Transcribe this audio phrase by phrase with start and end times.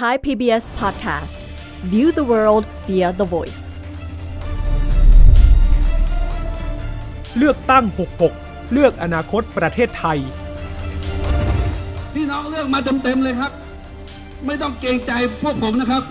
[0.00, 1.40] Thai PBS Podcast
[1.92, 3.64] View the world via the voice
[7.36, 7.84] เลือกตั้ง
[8.28, 10.18] 66 เลือกอนาคตประเทศไทย
[12.14, 13.52] พี่น้องเลือกมาเต็มๆเลยครับ
[14.46, 15.12] ไม่ต้องเกรงใจ
[15.42, 16.02] พวกผมนะครับ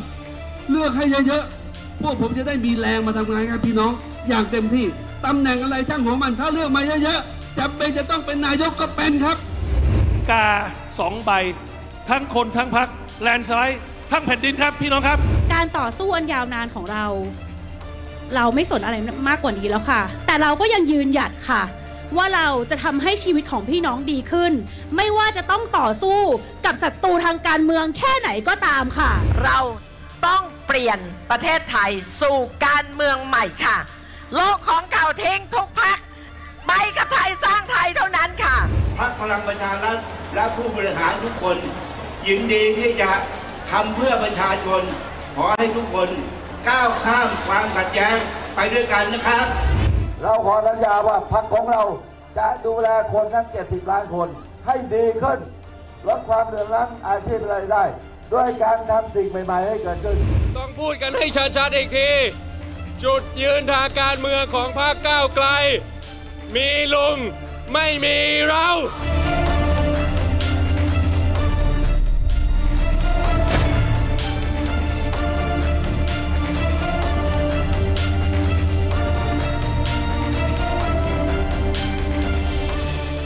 [0.69, 3.91] เลือกให้เยอะๆ พวกผมจะได้มีแรงมาทำงานครับพี่น้อง
[4.29, 4.85] อย่างเต็มที่
[5.25, 9.37] ตำแหน่งอะไรช่างหัวมัน ถ้าเลือกมาเยอะๆจำเป็นจะต้องเป็นนายกก็เป็นครับ
[10.29, 10.47] กา
[10.99, 11.31] สองใบ
[12.09, 12.89] ทั้งคนทั้งพัก
[13.21, 15.17] แลนสไลด์ทั้งแผ่นดินครับพี่น้องครับ
[15.53, 17.05] การต่อสู้อันยาวนานของเรา
[18.35, 18.97] เราไม่สนอะไร
[19.29, 21.63] มากกว่านี้แล้วค่ะ แต่เราก็ยังยืนหยัดค่ะ
[22.17, 24.53] ว่าเราจะทำให้ชีวิตของพี่น้องดีขึ้น
[24.95, 26.19] ไม่ว่าจะต้องต่อสู้
[26.65, 29.11] กับศัตรูทางการเมืองแค่ไหนก็ตามค่ะ
[29.43, 29.59] เรา
[30.27, 31.91] ต้องเปลี่ยนประเทศไทย
[32.21, 33.77] สู่การเมืองใหม่ค่ะ
[34.35, 35.97] โลกของเก่าทิ้งทุกพัก
[36.67, 38.57] ไปกับไทยสร้างไทยเท่านั้นค่ะ
[38.99, 39.97] พรรคพลังประชารัฐ
[40.35, 41.57] และผู้บริหารทุกคน
[42.27, 43.11] ยินดีที่จะ
[43.71, 44.81] ทำเพื่อประชาชน
[45.35, 46.09] ขอให้ทุกคน
[46.69, 48.15] ก้าวข้ามความขัดแย้ง
[48.55, 49.45] ไปด้วยกันนะครับ
[50.21, 51.83] เราขอสัญญาว่าพรรคของเรา
[52.37, 54.27] จะดูแลคนทั้ง 70 ล้านคน
[54.65, 55.39] ให้ดีขึ้น
[56.07, 57.83] ลดความเหลื่อมล้ำอาชีพรายได้
[58.33, 60.17] ด้วยการทำสิ่งใหม่ ๆ ให้เกิดขึ้น
[60.57, 61.25] ต้องพูดกันให้
[61.57, 62.09] ชัดๆอีกที
[63.03, 65.47] จุดยืนทางการเมืองของพรรคก้าวไกล
[66.55, 67.17] มีลุง
[67.73, 68.67] ไม่มีเรา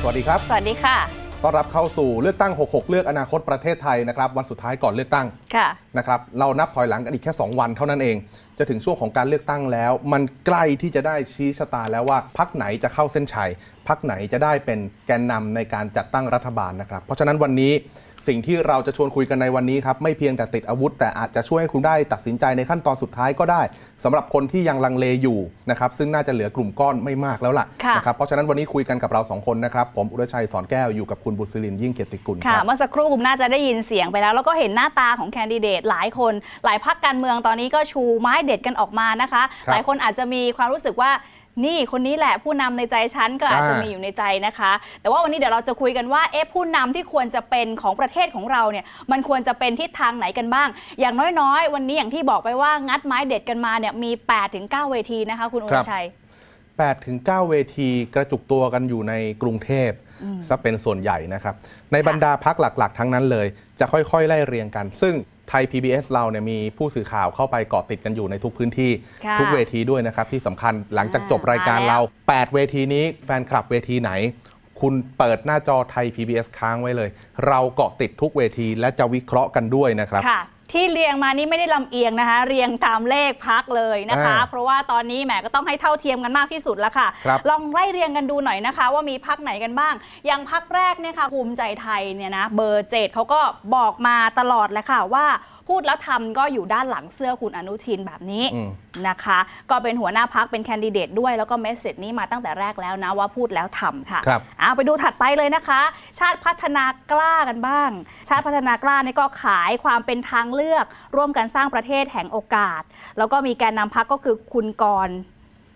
[0.08, 0.98] วัสดีครับ สวัสดีค่ะ
[1.44, 8.16] ต้อนรับเข้าสู่เลือกตั้ง 66 เลือกอนาคตประเทศไทยนะครับ วันสุดท้ายก่อนเลือกตั้งค่ะนะครับเรานับถอยหลังกันอีกแค่ 2 วันเท่านั้นเอง
[8.58, 13.50] จะถึงช่วงของการเลือกตั้งแล้ว มันใกล้ที่จะได้ชี้ชะตาแล้วว่าพักไหนจะเข้าเส้นชัย
[13.88, 17.74] พักไหนจะได้เป็นแกนนำในการจัดตั้งรัฐบาลนะครับ เพราะฉะนั้นวันนี้
[18.28, 23.62] สิ่งที่เราจะชวนคุยกันในวันนี้ครับไม่เพียงแต่ติดอาวุธ แต่อาจจะช่วยให้คุณได้ตัดสินใจในขั้นตอนสุดท้ายก็ได้
[24.04, 36.34] สำหรับคนที่ยังลังเลอยู่นะครับซึ่งน่าจะเหลือกลุ่มก้อนไม่มากแล้วล่ะค่ะนะครับเพราะฉะนั้นวันนี้คุยกันกับเราสองคนนะครับ ผมอุรชัยสอนแก้วอยู่กับคุณบุษรินทร์ยิ่งเกียรติกุลคค่ะรับเมื่อสักครู่คุณน่าจะได้ยินเสียงไปแล้ว แล้วก็เห็นหน้าตาของแคนดิเดตหลายคน
[36.66, 41.12] หลายพักการเมืองตอนนี้ก็ชูไม้เด็ดกันออกมานะคะครับหลายคนอาจจะมีความรู้สึกว่า
[41.66, 44.72] นี่คนนี้แหละผู้นำในใจฉันก็อาจจะอ่ามีมีอยู่ในใจนะคะ
[45.02, 50.68] แต่ว่าวันนี้เดี๋ยวเราจะคุยกันว่าเอ๊ะผู้นำที่ควรจะเป็นของประเทศของเราเนี่ยมันควรจะเป็นทิศทางไหนกันบ้าง
[51.00, 54.12] อย่างน้อยๆ วันนี้อย่างที่บอกไปว่างัดไม้เด็ดกันมาเนี่ยมี
[54.52, 56.06] 8-9เวทีนะคะ คุณอุครัรบชัย
[56.56, 59.92] 8ถึง9เวทีกระจุกตัวกันอยู่ในกรุงเทพ
[60.48, 61.56] ซะเป็นส่วนใหญ่นะครับ
[61.92, 63.48] ในบรรดาพักหลัก ๆ ทั้งนั้นเลย
[63.80, 65.16] จะค่อยๆ ไล่เรียงกัน ซึ่ง
[65.50, 68.92] ไทย PBS เราเนี่ยมีผู้สื่อข่าวเข้าไปเกาะติดกันอยู่ในทุกพื้นที่
[69.26, 72.00] ค่ะทุกเวทีด้วยนะครับที่สำคัญหลังจากจบรายการมาแล้วเรา
[72.30, 74.12] 8 เวทีนี้แฟนคลับเวทีไหน
[74.82, 77.10] คุณเปิดหน้าจอไทย PBS ค้างไว้เลย
[77.48, 80.42] เราเกาะติดทุกเวทีและจะวิเคราะห์กันด้วยนะครับค่ะ
[80.72, 89.94] ที่เรียงมานี่ไม่ได้ลำเอียงนะคะ เรียงตามเลขพักเลยนะคะอ่าเพราะว่าตอนนี้แหมก็ต้องให้เท่าเทียมกันมากที่สุดแล้วค่ะครับลองไล่เรียงกันดูหน่อยนะคะ ว่ามีพักไหนกันบ้าง
[90.26, 93.42] อย่างพักแรกเนี่ยค่ะภูมิใจไทยเนี่ยนะเบอร์เจ็ดเขาก็
[93.76, 95.26] บอกมาตลอดแหละค่ะว่า
[95.68, 98.70] พูดแล้วทำก็อยู่ด้านหลังเสื้อคุณอนุทินแบบนี้อืม
[99.08, 99.40] นะคะ
[99.70, 105.82] ก็เป็นหัวหน้าพักเป็นแคนดิเดตด้วยแล้วก็เมสเซจนี้มาตั้งแต่แรกแล้วนะว่าพูดแล้วทำค่ะครับเอาไปดูถัดไปเลยนะคะ
[106.20, 107.90] ชาติพัฒนากล้ากันบ้าง
[108.30, 110.86] ชาติพัฒนากล้านี่ก็ขายความเป็นทางเลือก
[111.16, 112.82] ร่วมกันสร้างประเทศแห่งโอกาส
[113.18, 115.18] แล้วก็มีแกนนำพักก็คือคุณกรณ์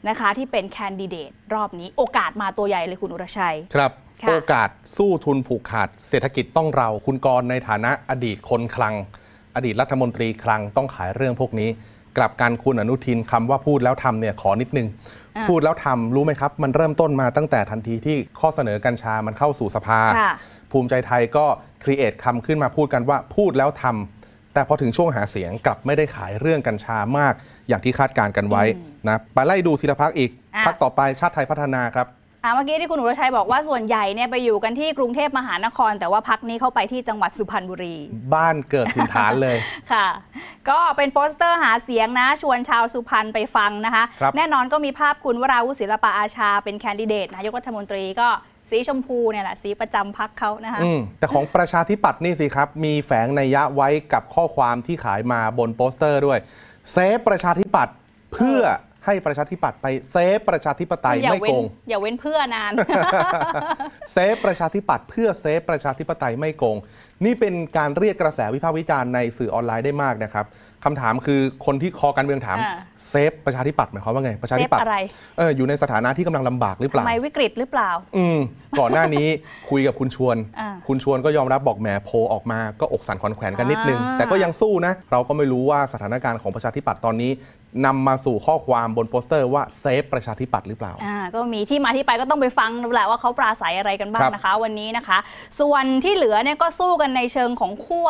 [0.10, 3.92] นะคะที่เป็นแคนดิเดตรอบนี้โอกาสมาตัวใหญ่เลยคุณอุรชัย ครับ
[4.24, 8.96] ค่ะโอกาสสู้ทุนผูกขาดเศรษฐกิจต้องเราคุณกรณ์ในฐานะอดีตคนคลัง
[9.56, 11.70] อดีตรัฐมนตรีคลังต้องขายเรื่องพวกนี้
[12.18, 14.88] กลับการคุณอนุทินคำว่าพูดแล้วทำเนี่ยขอนิดนึง
[15.38, 20.34] อ่าพูดแล้วทำรู้ไหมครับ มันเริ่มต้นมาตั้งแต่ทันทีที่ข้อเสนอกัญชามันเข้าสู่สภาค่ะ
[20.72, 21.46] ภูมิใจไทยก็
[21.84, 27.34] ครีเอทคำขึ้นมาพูดกันว่าพูดแล้วทำแต่พอถึงช่วงหาเสียงกลับไม่ได้ขายเรื่องกัญชามาก
[27.68, 28.64] อย่างที่คาดการณ์กันไว้
[29.08, 32.08] นะไปไล่ดูทีละพักอีกอะพักต่อไปชาติไทยพัฒนาครับ
[32.44, 37.96] อ่าเมื่อกี้ที่คุณอุรชัยบอกว่าส่วนใหญ่เนี่ยไปอยู่กันที่กรุงเทพมหานคร แต่ว่าพักนี้เข้าไปที่จังหวัดสุพรรณบุรี
[38.34, 39.58] บ้านเกิดถิ่นฐานเลย
[39.94, 40.08] ค่ะ
[40.70, 48.28] ก็เป็นโปสเตอร์หาเสียงนะ ชวนชาวสุพรรณไปฟังนะคะครับแน่นอนก็มีภาพคุณวราวุฒิศิลปะอาชา เป็นแคนดิเดตนายกรัฐมนตรีก็
[48.70, 56.40] สีชมพูเนี่ยแหละสีประจำพักเขานะคะอืมแต่ของประชาธิปัตย์นี่สิครับ มีแฝงนัยยะไว้กับข้อความที่ขายมาบนโปสเตอร์ด้วย
[56.92, 57.96] save ประชาธิปัตย์
[58.34, 58.60] เพื่อ
[59.06, 62.72] ให้ประชาธิปัตย์ไป save ประชาธิปไตยอย่าเว้นไม่โกงอย่าเว้นเพื่อนาน
[64.14, 66.78] save ประชาธิปัตย์เพื่อ save ประชาธิปไตยไม่โกง
[67.26, 70.46] นี่เป็นการเรียกกระแสวิพากษ์วิจารณ์ในสื่อออนไลน์ได้มากนะครับ
[70.86, 72.76] คำถามคือคนที่คอการเมืองถามอ่า
[73.10, 74.98] save ประชาธิปัตย์หมายความว่าไงประชาธิปัตเซฟย์อะไร
[75.38, 78.38] เอออยู่ในสถานะที่กำลังลำบากหรือเปล่าทำไมวิกฤตหรือเปล่า อืม
[78.80, 79.28] ก่อนหน้านี้
[79.70, 87.32] คุยกับคุณชวนอ่าคุณชวนก็ยอมรับบอกแหมโพลออกมาก็อกสั่นขวัญแขวนกันนิดนึงอ่าแต่ก็ยังสู้นะ เราก็ไม่รู้ว่าสถานการณ์ของประชาธิปัตย์ตอนนี้
[87.86, 95.18] นำมาสู่ข้อความบนโปสเตอร์ว่า save ประชาธิปัตย์หรือเปล่า อ่าก็มีที่มาที่ไปก็ต้องไปฟังแหละว่าเขาปราศรัยอะไรกันบ้างครับนะคะ วันนี้นะคะ
[95.60, 98.10] ส่วนที่เหลือเนี่ยก็สู้กันในเชิงของขั้ว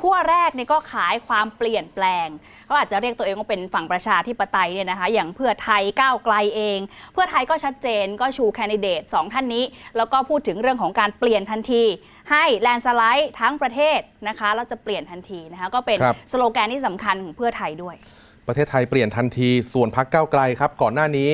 [0.00, 2.28] ขั้วแรกเนี่ยก็ขายความเปลี่ยนแปลง
[2.68, 6.78] ก็อาจจะเรียกตัวเองว่าเป็นฝั่งประชาธิปไตยเนี่ยนะคะ อย่างเพื่อไทยก้าวไกลเอง
[7.12, 9.64] เพื่อไทยก็ชัดเจนก็ชู candidate สองท่านนี้
[9.96, 11.84] แล้วก็พูดถึงเรื่องของการเปลี่ยนทันที
[12.30, 17.96] ให้ landslide ทั้งประเทศนะคะแล้วจะเปลี่ยนทันทีนะคะก็เป็นครับ สโลแกนที่สำคัญของเพื่อไทยด้วย
[18.46, 21.30] ประเทศไทยเปลี่ยนทันที ส่วนพรรคก้าวไกลครับ ก่อนหน้านี้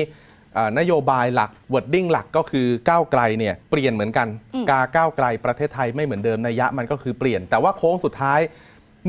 [0.57, 8.39] อ่านโยบายหลัก wording หลักก็คือก้าวไกลเนี่ยเปลี่ยนเหมือนกันอืมกาก้าวไกลประเทศไทยไม่เหมือนเดิมนัยยะมันก็คือเปลี่ยน แต่ว่าโค้งสุดท้าย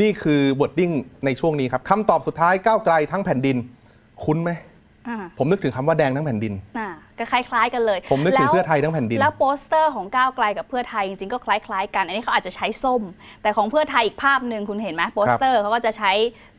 [0.01, 0.91] นี่คือ wording
[1.25, 3.57] ในช่วงนี้ครับคำตอบสุดท้ายก้าวไกลทั้งแผ่นดิน
[4.25, 4.51] คุ้นไหม
[5.09, 13.03] อ่าผมนึกถึงคำว่าแดงทั้งแผ่นดินอ่าก็คล้าย ๆ กันเลย ผมนึกถึงแล้วเพื่อไทยทั้งแผ่นดิน แล้วโปสเตอร์ของก้าวไกลกับเพื่อไทยจริงๆก็คล้าย ๆ กัน อันนี้เขาอาจจะใช้ส้ม
[13.43, 16.13] แต่ของเพื่อไทยอีกภาพหนึ่งคุณเห็นไหมโปสเตอร์เขาก็จะใช้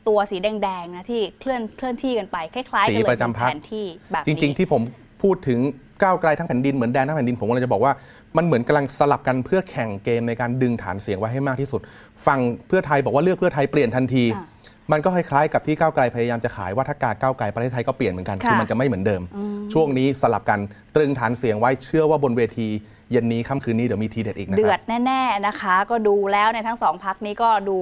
[0.09, 4.81] ตัวสีแดงๆนะที่เคลื่อนเคลื่อนที่กันไปคล้ายๆกันสีเลยประจำพรรค แผนที่แบบจนี้ ริง ๆ ที่ผม
[5.23, 5.59] พูดถึง
[6.03, 7.93] ก้าวไกลทั้งแผ่นดินเหมือนแดนทั้งแผ่นดินผมกำลังจะบอกว่า
[8.37, 11.81] มันเหมือนกำลังสลับกันเพื่อแข่งเกมในการดึงฐานเสียงไว้ให้มากที่สุด
[12.25, 14.43] ฝั่งเพื่อไทยบอกว่าเลือกเพื่อไทยเปลี่ยนทันที อะ
[14.91, 20.59] มันก็คล้ายๆกับที่ก้าวไกลพยายามจะขายว่าถ้ากาก้าวไกลประเทศไทยก็เปลี่ยนเหมือนกันค่ะคือมันจะไม่เหมือนเดิมอืมช่วงนี้สลับกัน
[20.95, 22.67] ตรึงฐานเสียงไว้เชื่อว่าบนเวที
[23.11, 27.77] เย็นนี้ค่ำคืนนี้เดี๋ยวมีทีเด็ดอีกนะคเดือรัดบแน่ๆนะคะ ก็ดูแล้วในยทั้งสองพักนี้ก็ดู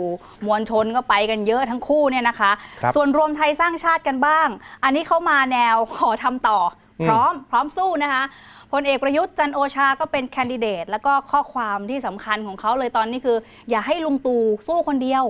[0.46, 2.52] มวลชนก็ไปกันเยอะทั้งคู่เนี่ยนะคะ
[2.82, 4.48] ครับส่วนรวมไทยสร้างชาติกันบ้าง
[4.84, 6.60] อันนี้เขามาแนวขอทำต่อ
[7.00, 8.24] อมพร้อมพร้อมสู้นะคะ
[8.72, 13.38] พลเอกประยุทธ์จันทร์โอชาก็เป็นแคนดิเดต แล้วก็ข้อความที่สำคัญของเขาเลยตอนนี้คือ
[13.70, 15.26] อย่าให้ลุงตู่สู้คนเดียว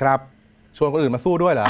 [0.00, 0.20] ครับ
[0.76, 1.66] ชวนคนอื่นมาสู้ด้วยเหรอ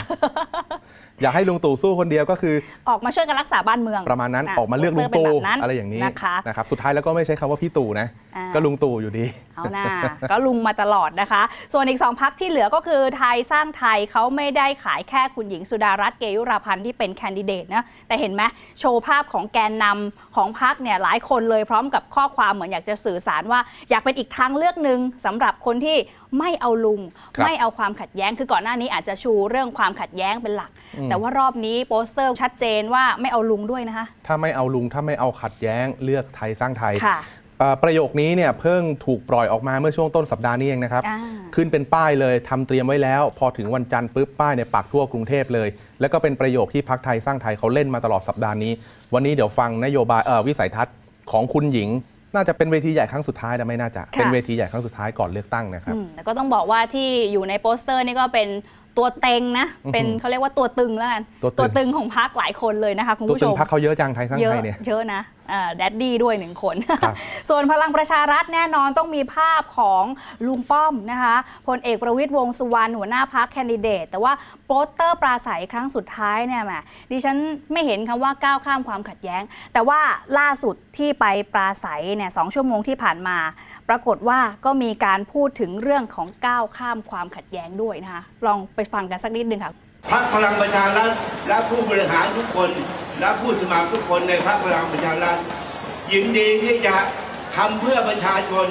[1.23, 2.55] อยากให้ลุงตู่สู้คนเดียวก็คือ
[2.89, 9.27] ออกมาช่วยกันรักษาบ้านเมือง ประมาณนั้นะออกมาเลือกลุงโปสตู่เตร์เป็นแบบนั้นอะไรอย่างนี้นะคะนะครับสุดท้ายแล้วก็ไม่ใช้คำว่าพี่ตู่นะอ่าก็ลุงตู่อยู่ดี
[9.57, 9.85] เอาหน้า
[10.31, 11.43] ก็ลุงมาตลอดนะคะ
[11.73, 18.43] ส่วนอีกสองพักที่เหลือก็คือไทยสร้างไทยเขาไม่ได้ขายแค่คุณหญิงสุดารัตน์เกยุราพันธ์ที่เป็นแคนดิเดตนะแต่เห็นไหม
[18.81, 23.61] โชว์ภาพของแกนนำของพักเนี่ยหลายคนเลยพร้อมกับข้อความเหมือนอยากจะสื่อสารว่า
[23.91, 25.97] อยากเป็นอีกทางเลือกหนึ่งสำหรับคนที่
[26.39, 27.01] ไม่เอาลุง
[27.37, 37.19] ครับไม่เอาความขัดแย้งคือก่อนหน้านี้อาจจะชูเรื่องความขัดแย้งเป็นหลักอืมแต่ว่ารอบนี้โปสเตอร์ชัดเจนว่าไม่เอาลุงด้วยนะคะ ถ้าไม่เอาลุงถ้าไม่เอาขัดแย้งเลือกไทยสร้างไทยค่ะ
[37.58, 41.19] เอ่อประโยคนี้เนี่ยเพิ่งถูกปล่อยออกมาเมื่อช่วงต้นสัปดาห์นี้เองนะครับอ่า
[41.55, 45.69] ขึ้นเป็นป้ายเลยทำเตรียมไว้แล้ว พอถึงวันจันทร์ปุ๊บป้ายเนี่ยปักทั่วกรุงเทพเลย
[46.00, 48.73] แล้วก็เป็นประโยคที่พรรคไทยสร้างไทยเขาเล่นมาตลอดสัปดาห์นี้
[49.14, 50.94] วันนี้เดี๋ยวฟังนโยบายเอ่อวิสัยทัศน์
[51.32, 51.88] ของคุณหญิง
[52.35, 58.49] น่าจะเป็นเวทีใหญ่ครั้งสุดท้ายนะไม่น่าจะค่ะเป็นเวทีใหญ่ครั้งสุดท้ายก่อนเลือกตั้งนะครับอืมแต่ก็ต้องบอกว่าที่อยู่ในโปสเตอร์นี่ก็เป็น
[58.99, 61.23] ตัวเต็งนะอือหือเป็นเขาเรียกว่าตัวตึงแล้วกัน
[61.59, 65.21] ตัวตึงงของพักหลายคนเลยนะคะคุณตัวผู้ชตึงมพักเขาเยอะจังไทยสร้างเยไทอะยเนี่ย เยอะนะ
[65.77, 67.15] แดดดี้ด้วยหนึ่งคนครับ
[67.49, 70.05] ส่วนพลังประชารัฐแน่นอนต้องมีภาพของ
[70.47, 74.33] ลุงป้อมนะคะพลเอกประวิตยวงษ์สุวรรณหัวหน้าพักแคนดิเดต แต่ว่า
[74.67, 76.73] โปสเตอร์ปราศัยครั้งสุดท้ายเนี่ยแหม
[77.11, 77.37] ดิฉัน
[77.73, 80.01] ไม่เห็นคำว่าก้าวข้ามความขัดแย้ง แต่ว่า
[80.39, 83.39] ล่าสุดที่ไปปราศัยเนี่ยสองชั่วโมงที่ผ่านมา
[83.89, 89.73] ปรากฏว่าก็มีการพูดถึงเรื่องของก้าวข้ามความขัดแย้งด้วยนะคะลองไปฟังกันสักนิดนึงค่ะ
[90.13, 91.11] พรรคพลังประชารัฐ
[91.49, 92.71] และผู้บริหารทุกคน
[93.21, 95.39] และผู้สมัครทุกคนในพรรคพลังประชารัฐ
[96.13, 96.97] ยินดีที่จะ
[97.57, 98.67] ทำเพื่อประชาชน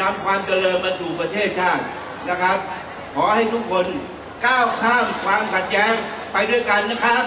[0.00, 1.84] นำความเจริญมาสู่ประเทศชาติ
[2.30, 2.58] นะครับ
[3.14, 3.86] ขอให้ทุกคน
[4.46, 5.92] ก้าวข้ามความขัดแย้ง
[6.32, 7.22] ไปด้วยกันนะครับ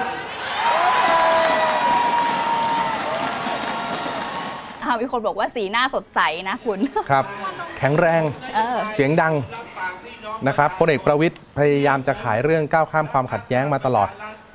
[4.84, 6.80] อ่ามีคนบอกว่าสีหน้าสดใสนะคุณ
[7.12, 7.26] ครับ
[7.78, 8.22] แข็งแรง
[8.56, 9.34] เออเสียงดัง
[10.48, 14.10] นะครับพลเอกประวิทย์พยายามจะขายเรื่องก้าวข้ามความขัดแย้งมาตลอด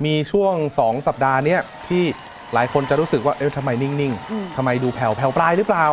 [0.05, 0.53] มีช่วง
[0.83, 2.03] 2 สัปดาห์เนี้ยที่
[2.53, 5.85] หลายคนจะรู้สึกว่าเอ๊ะทำไมนิ่งอืมๆทำไมดูแผ่วแผ่วปลายหรือเปล่า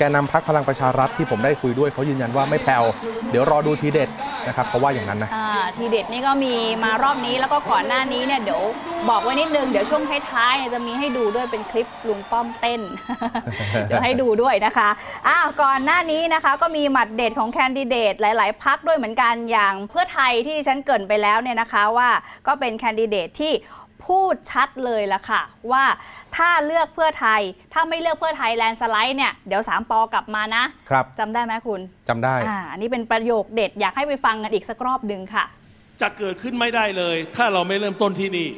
[0.00, 2.84] แกนนำพักพลังประชารัฐที่ผมได้คุยด้วยเขายืนยันว่าไม่แผ่ว
[3.30, 4.08] เดี๋ยวรอดูทีเด็ด
[4.46, 5.30] นะครับเพราว่าอย่างนั้นนะ
[5.76, 6.54] ทีเด็ดนี่ก็มี
[6.84, 8.62] มารอบนี้แล้วก็ก่อนหน้านี้เนี่ยเดี๋ยว
[9.10, 12.80] บอกไว้นิดนึงเดี๋ยวช่วงท้ายๆจะมีให้ดูด้วยเป็นคลิปลุงป้อมเต้น
[13.86, 14.88] เดี๋ยวให้ดูด้วยนะคะ
[15.28, 22.08] อ้าวก่อนหน้านี้นะคะก็มีหมัดเด็ดของแคนดิเดตหลาย ๆ พักด้วยเหมือนกันอย่างเพื่อไทยที่ฉันเกินไปแล้วเนี่ยนะคะว่า
[22.46, 23.52] ก็เป็นแคนดิเดตที่
[24.06, 25.42] พูดชัดเลยละค่ะ
[25.72, 25.84] ว่า
[26.36, 27.40] ถ้าเลือกเพื่อไทย
[27.72, 35.44] ถ้าไม่เลือกเพื่อไทยแลนด์สไลด์เนี่ยเดี๋ยวสามปอกลับมานะครับจำได้ไหมคุณจำได้อ่าอันนี้เป็นประโยคเด็ดอยากให้ไปฟังกันอีกสักรอบหนึ่งค่ะ
[36.00, 38.48] จะเกิดขึ้นไม่ได้เลย ถ้าเราไม่เริ่มต้นที่นี่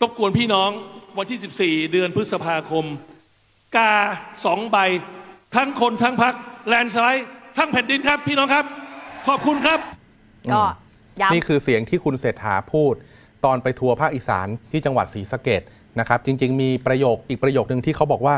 [0.00, 0.70] รบกวนพี่น้อง
[1.18, 2.84] วันที่ 14 เดือนพฤษภาคม
[3.76, 3.92] กา
[4.44, 4.76] สองใบ
[5.56, 6.34] ทั้งคนทั้งพัก
[6.68, 8.64] แลนด์สไลด์ทั้งแผ่นดินครับ พี่น้องครับ
[9.28, 9.78] ขอบคุณครับ
[10.54, 10.62] ก็
[11.20, 12.94] ย้ำนี่คือเสียงที่คุณเศรษฐาพูด
[13.44, 15.62] ตอนไปทัวร์ภาคอีสานที่จังหวัดศรีสะเกด
[16.00, 18.34] นะครับ จริง ๆ มีประโยคอีกประโยคนึงที่เขาบอกว่า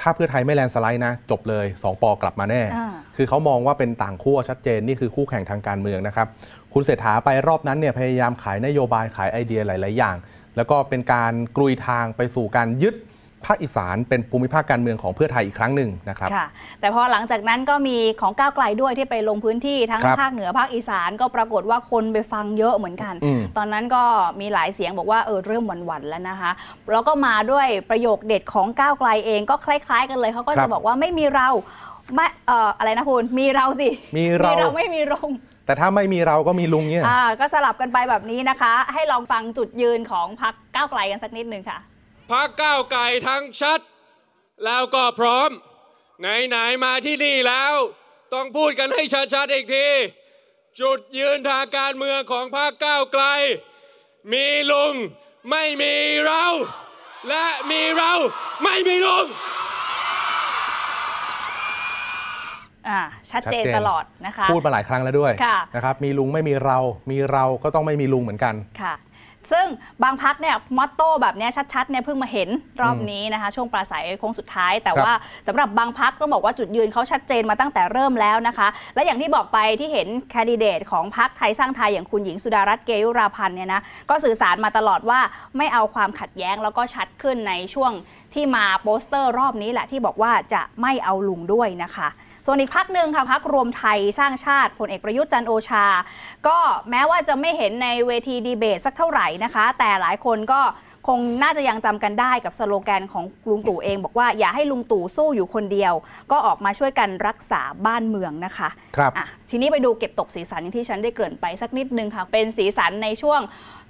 [0.00, 6.28] ถ้าเพื่อไทยไม่แลนด์สไลด์นะ จบเลย 2 ปอกลับมาแน่อ่าคือเขามองว่าเป็นต่างขั้วชัดเจน นี่คือคู่แข่งทางการเมืองนะครับ
[6.72, 10.16] คุณเศรษฐาไปรอบนั้นเนี่ยพยายามขายนโยบายขายไอเดียหลาย ๆ อย่าง
[10.56, 12.94] แล้วก็เป็นการกลุยทางไปสู่การยึด
[13.46, 16.46] ภาคอีสานเป็นภูมิภาคการเมืองของเพื่อไทยอีกครั้งหนึ่งนะครับค่ะ
[16.80, 24.02] แต่พอหลังจากนั้นก็มีของก้าวไกลด้วยที่ไปลงพื้นที่ทั้งครับภาคเหนือภาคอีสานก็ปรากฏว่าคนไปฟังเยอะเหมือนกันอืมตอนนั้นก็
[24.40, 26.50] มีหลายเสียงบอกว่าเออเริ่มหวั่นๆแล้วนะคะ
[26.92, 31.48] แล้วก็มาด้วยประโยคเด็ดของก้าวไกลเองก็คล้าย ๆ กันเลยเขาก็ครัจะบบอกว่าไม่มีเรา
[32.14, 35.30] ไม่เอ่ออะไรนะคุณมีเราสิมีเราไม่มีรง
[35.66, 41.78] แต่ถ้าไม่มีเราก็มีลุงเนี่ยอ่าก็สลับกันไปแบบนี้นะคะ ให้ลองฟังจุดยืนของพรรคก้าวไกลกันสักนิดหนึ่งค่ะ
[42.30, 43.80] พักก้าวไกลทั้งชัด
[44.64, 45.50] แล้วก็พร้อม
[46.20, 47.74] ไหน ๆ มาที่นี่แล้ว
[48.34, 49.02] ต้องพูดกันให้
[49.34, 49.88] ชัด ๆ อีกที
[50.80, 53.24] จุดยืนทางการเมืองของพรรคก้าวไกล
[54.32, 54.94] มีลุง
[55.50, 55.94] ไม่มี
[56.26, 56.44] เรา
[57.28, 58.12] และมีเรา
[58.64, 59.26] ไม่มีลุง
[62.88, 63.00] อ่า
[63.30, 66.78] ชัดเจนตลอดนะคะ พูดมาหลายครั้งแล้วด้วยค่ะ นะครับ มีลุงไม่มีเรา
[67.10, 68.94] มีเราก็ต้องไม่มีลุงเหมือนกัน ค่ะ
[69.52, 69.66] ซึ่ง
[70.02, 72.48] บางพักเนี่ยมอตโต้แบบเนี้ยชัดๆเนี่ยเพิ่งมาเห็น
[72.82, 75.14] รอบนี้นะคะ ช่วงปราศัยโค้งสุดท้าย แต่ครับว่า
[75.46, 85.20] สำหรับบางพักต้องบอกว่าจุดยืนเขาชัดเจนมาตั้งแต่เริ่มแล้วนะคะ และอย่างที่บอกไปที่เห็นแคนดิเดตของพักไทยสร้างไทยอย่างคุณหญิงสุดารัตน์เกยุราพันธ์เนี่ยนะก็สื่อสารมาตลอดว่า
[85.56, 87.92] ไม่เอาความขัดแย้งแล้วก็ชัดขึ้นในช่วง
[88.34, 92.08] ที่มาโปสเตอร์รอบนี้แหละที่บอกว่าจะไม่เอาลุงด้วยนะคะ
[92.46, 95.86] ส่วนอีกพรรคหนึ่งค่ะพรรครวมไทยสร้างชาติพลเอกประยุทธ์จันทร์โอชา
[96.46, 96.58] ก็
[96.90, 100.60] แม้ว่าจะไม่เห็นในเวทีดีเบตสักเท่าไหร่นะคะ แต่หลายคนก็
[101.08, 105.94] คงน่าจะยังจำกันได้กับสโลแกนของลุงตู่เอง บอกว่าอย่าให้ลุงตู่สู้อยู่คนเดียว
[106.30, 113.40] ก็ออกมาช่วยกันรักษาบ้านเมืองนะคะครับอะทีนี้ไปดูเก็บตกสีสันอย่างที่ฉันได้เกริ่นไปสักนิดนึงค่ะ เป็นสีสันในช่วง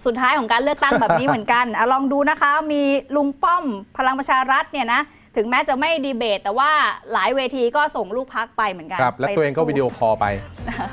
[0.05, 2.83] สุดท้ายของการเลือกตั้งแบบนี้เหมือนกันอะลองดูนะคะ มี
[3.17, 3.65] ลุงป้อม
[3.97, 5.01] พลังประชารัฐเนี่ยนะ
[5.37, 6.71] ถึงแม้จะไม่ดีเบต แต่ว่า
[7.13, 10.27] หลายเวทีก็ส่งลูกพรรคไปเหมือนกันครับและไปตัวเองก็สู้ video callอลไป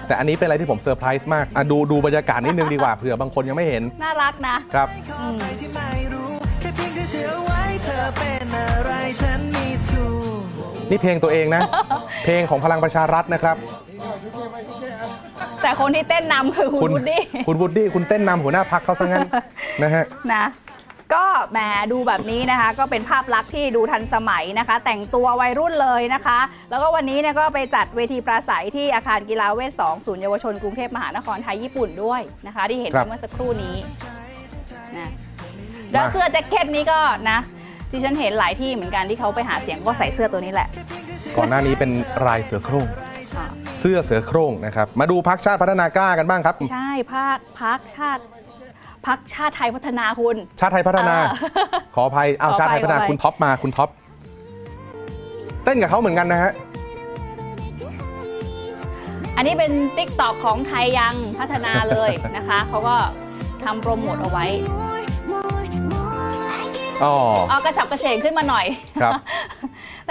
[0.08, 4.88] แต่อันนี้เป็นอะไรที่ผมเซอร์ไพรส์มากอะดูดูบรรยากาศนิดนึงดีกว่าเผื่อบางคนยังไม่เห็นน่ารักนะครับ
[5.20, 5.38] อืม
[10.90, 11.62] นี่เพลงตัวเองนะ
[12.24, 13.56] เพลงของพลังประชารัฐนะครับ
[15.64, 19.28] แต่คนที่เต้นนำคือคุณวูดดี้คุณวูดดี้คุณเต้นนำหัวหน้าพักเขาซะงั้น
[19.84, 20.44] นะฮะนะ
[21.14, 21.60] ก็แหม
[21.92, 26.40] ดูแบบนี้นะคะ ก็เป็นภาพลักษณ์ที่ดูทันสมัยนะคะ แต่งตัววัยรุ่นเลยนะคะ
[26.70, 33.76] แล้วก็วันนี้เนี่ยก็ไปจัดเวทีปราศัยที่อาคารกีฬาเวท2ศูนย์เยาวชนกรุงเทพมหานครไทยญี่ปุ่นด้วยนะคะ ที่เห็นครับไปเมื่อสักครู่นี้
[34.98, 35.10] นะ
[35.94, 37.00] แล้วเสื้อแจ็คเก็ตนี้ก็
[37.30, 37.40] นะ
[37.92, 40.68] ที่ฉันเห็นหลายที่เหมือนกันที่เขาไปหาเสียงก็ใส่เสื้อตัวนี้แหละ
[41.38, 41.92] ก่อนหน้านี้เป็น
[42.26, 42.88] รายเสือโคร่ง
[43.38, 43.46] อ่า
[43.80, 48.24] เสื้อเสือโคร่งนะครับ มาดูพรรคชาติพัฒนากล้ากันบ้างครับ ใช่ภาคพรรคชาติ
[49.08, 53.90] พรรคชาติไทยพัฒนาคุณ ชาติไทยพัฒนาเออขออภัยเอาขออภัยชาติไทยพัฒนาขออภัยคุณท็อปมาคุณท็อป
[55.64, 56.52] เต้นกับเขาเหมือนกันนะฮะ
[59.36, 62.96] อันนี้เป็น TikTok ของชาติไทยพัฒนาเลยนะคะเขาก็
[63.64, 64.46] ทำโปรโมทเอาไว้
[67.04, 67.16] อ๋อ
[67.50, 68.66] เอากระกระฉับกระเฉงขึ้นมาหน่อย
[69.02, 69.14] ครับ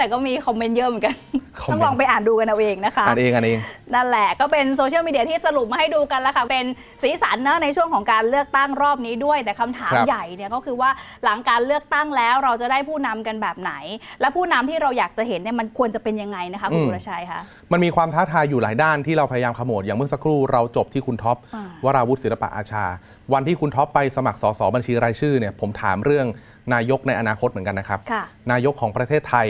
[0.01, 1.15] แต่ก็มี comment เยอะเหมือนกัน
[1.61, 3.59] comment ต้องลองไปอ่านดูกันเอาเองนะคะ อ่านเองอ่านเอง
[3.93, 6.65] นั่นแหละก็เป็น social media ที่สรุปมาให้ดูกันแล้วค่ะ เป็น
[7.01, 10.89] สีสันเนอะในช่วงของการเลือกตั้งรอบนี้ด้วย แต่คำถามครับ ใหญ่เนี่ยก็คือว่า
[11.23, 13.73] หลังการเลือกตั้งแล้วเราจะได้ผู้นำกันแบบไหน
[14.21, 17.41] และผู้นำที่เราอยากจะเห็นเนี่ยมันควรจะเป็นยังไงนะคะคุณอืมบุรชัยคะ
[17.71, 22.85] มันมีความท้าทายอยู่หลายด้านที่เราพยายามขมวดอย่างเมื่อสักครู่เราจบที่คุณท็อปอ่า วราวุฒิศิลปะอาชา
[23.33, 26.27] วันที่คุณท็อปไปสมัครสสบัญชีรายชื่อเนี่ยผมถามเรื่อง
[26.73, 29.47] นายกในอนาคตเหมือนกันนะครับ ค่ะ นายกของประเทศไทย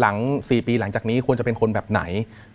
[0.00, 2.02] หลัง 4 ปีหลังจากนี้ควรจะเป็นคนแบบไหน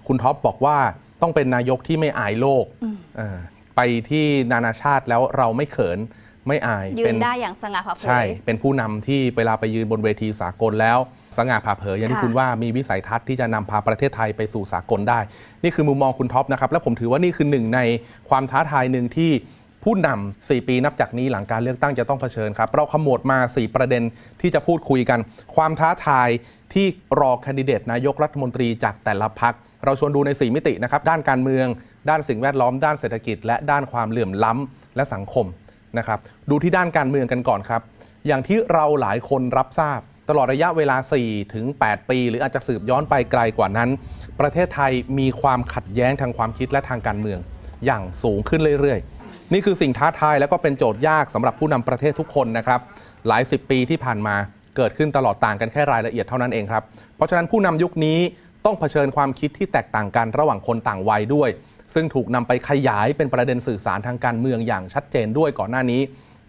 [0.07, 0.77] คุณท็อปบอกว่า
[1.21, 3.37] ต้องเป็นนายกที่ไม่อายโลกอืมเออ
[3.75, 5.99] ไปที่นานาชาติแล้วเราไม่เขิน
[6.47, 10.97] ไม่อายยืเป็นได้อย่างสง่าผ่าเผยใช่ เป็นผู้นำที่เวลาไปยืนบนเวทีสากลแล้ว
[11.37, 15.19] สง่าผ่าเผยอย่างที่ค่ะคุณว่ามีวิสัยทัศน์ที่จะนำพาประเทศไทยไปสู่สากลได้
[15.63, 17.79] นี่คือมุมมองคุณท็อปนะครับ และผมถือว่านี่คือหนึ่งใน
[18.29, 19.31] ความท้าทายหนึ่งที่
[19.83, 24.03] ผู้นำ4 ปีนับจากนี้หลังการเลือกตั้งจะต้องเผชิญครับ เราขมวดมา 4 ประเด็น
[24.41, 25.19] ที่จะพูดคุยกัน
[25.55, 26.29] ความท้าทาย
[26.75, 26.87] ที่
[27.19, 29.53] รอแคนดิเดตนายกรัฐมนตรีจากแต่ละพัก
[29.85, 31.67] เราชวนดูใน 4 มิตินะครับ ด้านการเมือง
[32.09, 35.45] ด้านสิ่งแวดล้อม ด้านเศรษฐกิจ และด้านความเหลื่อมล้ำและสังคม
[35.97, 37.81] นะครับ ดูที่ด้านการเมืองกันก่อนครับ
[38.27, 43.89] อย่างที่เราหลายคนรับทราบ ตลอดระยะเวลา 4 ถึง 8 ปี หรืออาจจะสืบย้อนไปไกลกว่านั้น
[44.39, 47.39] ประเทศไทยมีความขัดแย้งทางความคิดและทางการเมือง
[47.85, 52.79] อย่างสูงขึ้นเรื่อยๆ นี่คือสิ่งท้าทายและก็เป็นโจทย์ยากสำหรับผู้นำประเทศทุกคนนะครับ
[53.27, 54.35] หลายสิบปีที่ผ่านมา
[54.75, 56.83] เกิดขึ้นตลอดต่างกันแค่รายละเอียดเท่านั้นเองครับ
[57.15, 58.19] เพราะฉะนั้นผู้นำยุคนี้
[58.65, 61.49] ต้องเผชิญความคิดที่แตกต่างกันระหว่างคนต่างวัยด้วย
[61.93, 66.01] ซึ่งถูกนำไปขยายเป็นประเด็นสื่อสารทางการเมืองอย่างชัดเจนด้วยก่อนหน้านี้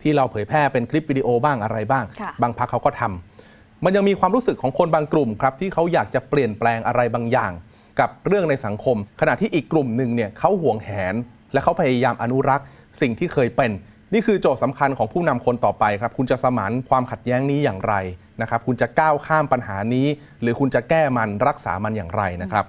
[0.02, 7.52] ที่เราเผยแพร่เป็นคลิปวิดีโอบ้างอะไรบ้างค่ะบางพักเขาก็ทำมันยังมีความรู้สึกของคนบางกลุ่มครับที่เขาอยากจะเปลี่ยนแปลงอะไรบางอย่าง
[8.00, 11.14] กับเรื่องในสังคม ขณะที่อีกกลุ่มหนึ่งเนี่ยเขาห่วงแหน
[11.52, 12.66] และเขาพยายามอนุรักษ์
[13.00, 13.70] สิ่งที่เคยเป็น
[14.12, 17.94] นี่คือโจทย์สำคัญของผู้นำคนต่อไปครับ คุณจะสมานความขัดแย้งนี้อย่างไร
[18.40, 20.06] นะครับ คุณจะก้าวข้ามปัญหานี้
[20.42, 22.64] หรือคุณจะแก้มันรักษามันอย่างไรนะครับ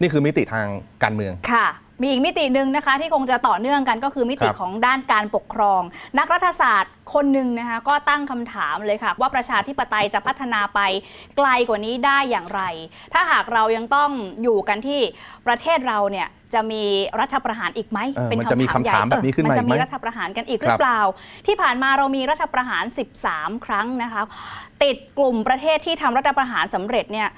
[0.00, 0.66] นี่คือมิติทาง
[1.02, 1.66] การเมืองค่ะ
[2.02, 5.82] มีอีกมิติหนึ่งนะคะที่คงจะต่อเนื่องกันก็คือมิติครับของด้านการปกครอง
[6.18, 10.80] นักรัฐศาสตร์คนหนึ่งนะคะก็ตั้งคำถามเลยค่ะ ว่าประชาธิปไตยจะพัฒนาไป
[11.36, 12.62] ไกลกว่านี้ได้อย่างไร
[13.12, 14.10] ถ้าหากเรายังต้อง
[14.42, 15.00] อยู่กันที่
[15.46, 16.84] ประเทศเราเนี่ยจะมี
[17.20, 21.00] รัฐประหารอีกไหมเออมันจะมีคำถามใหญ่แบบนี้ขึ้นมามันจะอีกไหมมีรัฐประหารกันอีกหครืรัอบเปล่า
[21.46, 22.84] ที่ผ่านมาเรามีรัฐประหาร
[23.24, 24.22] 13 ครั้งนะคะ
[24.82, 27.28] ติดกลุ่มประเทศที่ทำรัฐประหารสำเร็จเนี่ย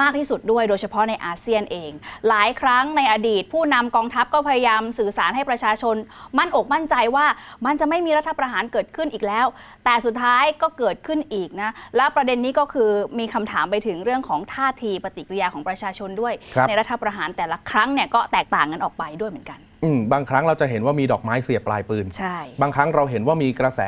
[0.00, 1.90] มากที่สุดด้วยโดยเฉพาะในอาเซียนเอง
[2.28, 5.96] หลายครั้งในอดีต ผู้นำกองทัพก็พยายามสื่อสารให้ประชาชน
[6.38, 7.26] มั่นอกมั่นใจว่า
[7.66, 9.46] มันจะไม่มีรัฐประหารเกิดขึ้นอีกแล้ว
[9.84, 23.80] แต่สุดท้ายก็เกิดขึ้นอีกนะและประเด็นนี้ก็คือมีคำถามไปถึงเรื่องของท่าทีปฏิกิริยาของประชาชนด้วยครับในรัฐประหารแต่ละครั้งเนี่ยก็แตกต่างกันออกไปด้วยเหมือนกันอืมบางครั้งเราจะเห็นว่ามีดอกไม้เสียบปลายปืนใช่ บางครั้งเราเห็นว่ามีกระแส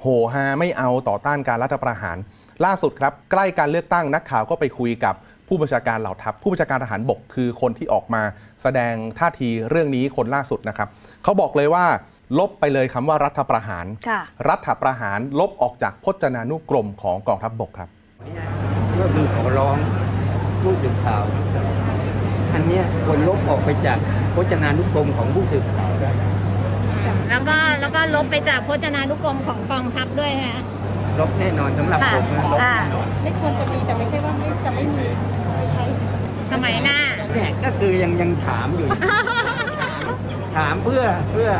[0.00, 2.16] โหฮาไม่เอาต่อต้านการรัฐประหาร
[2.64, 5.14] ล่าสุดครับใกล้การเลือกตั้งนักข่าวก็ไปคุยกับ
[5.48, 8.22] ผู้บัญชาการเหล่าทัพ ผู้บัญชาการทหารบกคือคนที่ออกมา
[8.62, 10.88] แสดงท่าทีเรื่องนี้คนล่าสุดนะครับ
[11.24, 11.84] เขาบอกเลยว่า
[12.38, 17.88] ลบไปเลยคำว่ารัฐประหารค่ะรัฐประหารลบออกจากพจนานุกรมของกองทัพบกครับ
[19.00, 19.76] ก็คือขอร้อง
[20.62, 21.22] ผู้สื่อข่าว
[22.54, 23.98] อันเนี้ยควรลบออกไปจาก
[24.34, 26.10] พจนานุกรมของผู้สื่อข่าวได้
[27.30, 30.60] แล้วก็แล้วก็ลบไปจากพจนานุกรมของกองทัพด้วยฮะ
[31.18, 35.04] ลบแน่นอนสำหรับค่ะผมนะลบอ่า แน่นอนไม่ควรจะมีแต่ไม่ใช่ว่าไม่จะไม่มี
[36.52, 36.98] สมัยหน้า
[37.32, 38.88] เนี่ยก็คือยังยังถามอยู่
[40.56, 41.50] ถามเพื่อเพื่อ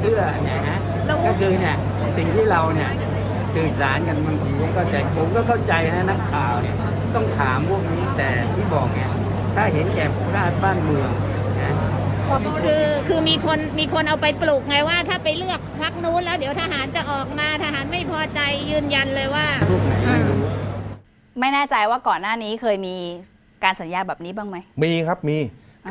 [0.00, 0.80] เพื่อเนี่ยฮะ
[1.26, 1.76] ก็คือเนี่ย
[2.16, 2.90] สิ่งที่เราเนี่ย
[3.54, 6.76] สื่อสารกันบางทีก็ใจผมก็เข้าใจนะนักข่าวเนี่ย
[7.14, 9.10] ต้องถามพวกนี้แต่ที่บอกเนี่ย
[9.54, 11.33] ถ้าเห็นแก่ชาติบ้านเมืองนะ
[12.64, 18.40] คือคือมีคนมีคนเอาไปปลูกไงว่า ถ้าไปเลือกพักนู้นแล้วเดี๋ยวทหารจะออกมาทหารไม่พอใจ
[18.70, 19.46] ยืนยันเลยว่า
[21.40, 22.96] ไม่แน่ใจว่าก่อนหน้านี้เคยมี
[23.64, 25.38] การสัญญาแบบนี้บ้างไหมมีครับมี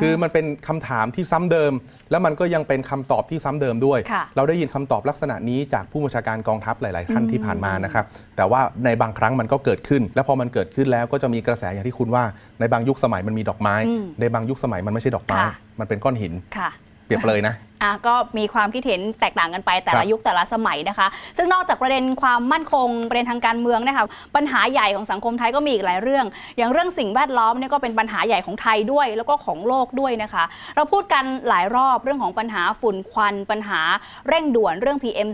[0.02, 1.74] คือมันเป็นคำถามที่ซ้ำเดิม
[2.12, 8.06] แล้วมันก็ยังเป็นคำตอบที่ซ้ำเดิมด้วยค่ะเราได้ยินคำตอบลักษณะนี้จากผู้บัญชาการกองทัพหลาย ๆ ท่านอืมที่ผ่านมานะครับ
[8.38, 12.24] แต่ว่าในบางครั้งมันก็เกิดขึ้น แล้วพอมันเกิดขึ้นแล้วก็จะมีกระแสอย่างที่คุณว่า
[12.60, 16.70] ในบางยุคสมัยมันมีดอกไม้อืมในบางยุคสมัยมันไม่ใช่ดอกไม้ค่ะมันเป็นก้อนหินค่ะ
[17.06, 17.54] เปรียบเลยนะ
[17.84, 26.26] อะก็มีความคิดเห็นแตกต่างกันไปแต่ครัละบยุคแต่ละสมัยนะคะ ซึ่งนอกจากประเด็นความมั่นคงประเด็นทางการเมืองนะคะปัญหาใหญ่ของสังคมไทยก็มีอีกหลายเรื่อง
[26.58, 30.44] อย่างเรื่องสิ่งแวดล้อมเนี่ยก็เป็นปัญหาใหญ่ของไทยด้วย แล้วก็ของโลกด้วยนะคะ
[30.76, 33.82] เราพูดกันหลายรอบเรื่องของปัญหาฝุ่นควัน ปัญหา
[34.28, 35.30] เร่งด่วนเรื่อง PM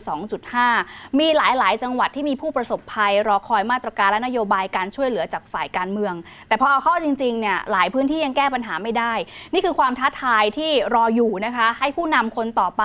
[0.57, 6.13] 2.5 มีหลาย ๆ จังหวัดที่มีผู้ประสบภัย รอคอยมาตรการและนโยบายการช่วยเหลือจากฝ่ายการเมือง
[6.47, 9.13] แต่พอเอาเข้าจริง ๆ เนี่ยหลายพื้นที่ยังแก้ปัญหาไม่ได้
[9.53, 12.83] นี่คือความท้าทายที่รออยู่นะคะ ให้ผู้นำคนต่อไป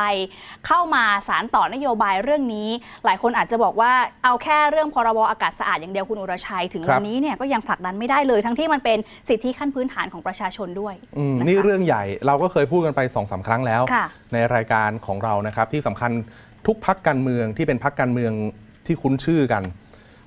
[0.66, 2.68] เข้ามาสารต่อนโยบายเรื่องนี้
[3.04, 3.92] หลายคนอาจจะบอกว่า
[4.24, 16.10] เอาแค่เรื่องพรบอากาศสะอาดอย่างเดียวคุณอุรชัยถึงครัวับนนี้เนี่ยก็ยังผลักดันไม่ได้เลย ทั้งที่มันเป็นสิทธิขั้นพื้นฐานของประชาชนด้วยอืมนี่เรื่องใหญ่เราก็เคยพูดกันไป2อสาครั้งแล้วค่ะในรายการของเรานะครับที่สำคัญ
[16.66, 18.32] ทุกพักการเมืองที่เป็นพักการเมือง
[18.86, 19.64] ที่คุ้นชื่อกัน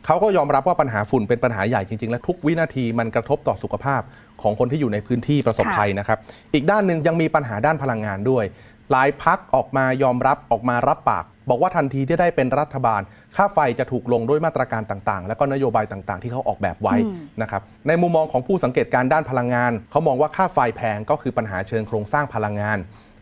[0.06, 4.02] เขาก็ยอมรับว่าปัญหาฝุ่นเป็นปัญหาใหญ่จริง ๆ และทุกวินาทีมันกระทบต่อสุขภาพ
[4.42, 6.18] ของคนที่อยู่ในพื้นที่ประสบค่ะภัยนะครับ
[6.54, 8.46] อีกด้านหนึ่งยังมีปัญหาด้านพลังงานด้วย
[8.92, 13.02] หลายพักออกมายอมรับออกมารับปาก บอกว่าทันทีที่ได้เป็นรัฐบาล
[13.36, 22.78] ค่าไฟจะถูกลงด้วยมาตรการต่างๆ และก็นโยบายต่างๆ ที่เขาออกแบบไว้อืมนะครับในมุมมองของผู้สังเกตการณ์ด้านพลังงาน เขามองว่าค่าไฟแพงก็คือปัญหาเชิงโครงสร้างพลังงาน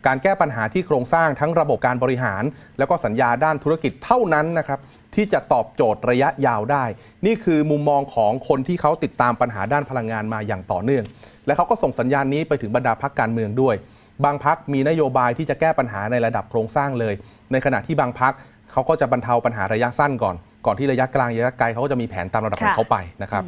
[0.07, 2.43] การแก้ปัญหาที่โครงสร้างทั้งระบบการบริหาร
[2.77, 4.79] แล้วก็สัญญาด้านธุรกิจเท่านั้นนะครับ
[5.15, 6.83] ที่จะตอบโจทย์ระยะยาวได้
[7.25, 11.03] นี่คือมุมมองของคนที่เขาติดตามปัญหาด้านพลังงานมาอย่างต่อเนื่อง
[11.45, 13.75] และเขาก็ส่งสัญญาณนี้ไปถึงบรรดาพักการเมืองด้วย
[14.23, 17.13] บางพักมีนโยบายที่จะแก้ปัญหาในระดับโครงสร้างเลย
[17.51, 18.33] ในขณะที่บางพัก
[18.71, 23.43] เขาก็จะบรรเทาปัญหาระยะสั้นก่อน ก่อนที่ระยะกลางระยะไกลเขาก็จะมีแผนตามระดับของค่ะเขาไปนะครับ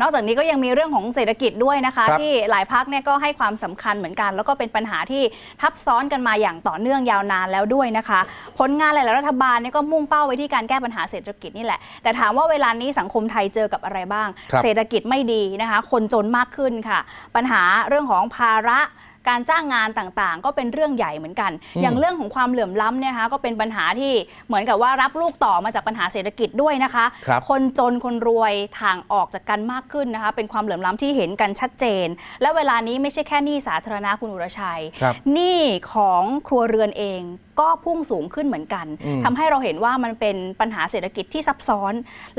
[0.00, 5.22] นอกจากนี้ก็ยังมีเรื่องของเศรษฐกิจด้วยนะคะครับที่หลายพักเนี่ยก็ให้ความสำคัญเหมือนกัน แล้วก็เป็นปัญหาที่
[5.60, 8.20] ทับซ้อนกันมาอย่างต่อเนื่องยาวนานแล้วด้วยนะคะ
[8.58, 16.98] ผลงานหลายๆรัฐบาลเนี่ยก็มุ่งเป้าไว้ที่การแก้ปัญหาเศรษฐกิจนี่แหละ แต่ถามว่าเวลานี้สังคมไทยเจอกับอะไรบ้างครับเศรษฐกิจไม่ดีนะคะ คนจนมากขึ้นค่ะ
[17.36, 18.80] ปัญหาเรื่องของภาระ
[19.28, 24.12] การจ้างงานต่างๆ ก็เป็นเรื่องใหญ่เหมือนกันอืมอย่างเรื่องของความเหลื่อมล้ำเนี่ยนะคะก็เป็นปัญหาที่
[24.48, 32.06] เหมือนกับว่ารับลูกต่อมาจากปัญหาเศรษฐกิจด้วยนะคะครับคนจนคนรวยทางออกจากกันมากขึ้นนะคะเป็นความเหลื่อมล้ำที่เห็นกันชัดเจน
[32.42, 35.60] และเวลานี้ไม่ใช่แค่หนี้สาธารณะคุณอุรชัยครับหนี้
[35.92, 37.22] ของครัวเรือนเอง
[37.60, 41.92] ก็พุ่งสูงขึ้นเหมือนกันอืมทำให้เราเห็นว่ามันเป็นปัญหาเศรษฐกิจที่ซับซ้อน